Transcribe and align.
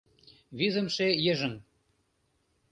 Визымше 0.57 1.07
йыжыҥ 1.25 1.53